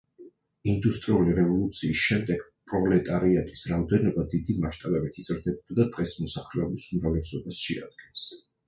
[0.71, 8.29] ინდუსტრიული რევოლუციის შემდეგ პროლეტარიატის რაოდენობა დიდი მასშტაბებით იზრდებოდა და დღეს მოსახლეობის უმრავლესობას შეადგენს.